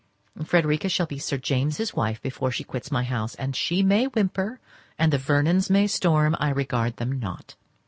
Frederica 0.43 0.89
shall 0.89 1.05
be 1.05 1.19
Sir 1.19 1.37
James's 1.37 1.93
wife 1.93 2.19
before 2.23 2.49
she 2.49 2.63
quits 2.63 2.89
my 2.89 3.03
house, 3.03 3.35
and 3.35 3.55
she 3.55 3.83
may 3.83 4.05
whimper, 4.05 4.59
and 4.97 5.13
the 5.13 5.19
Vernons 5.19 5.69
may 5.69 5.85
storm, 5.85 6.35
I 6.39 6.49
regard 6.49 6.97
them 6.97 7.19
not. 7.19 7.55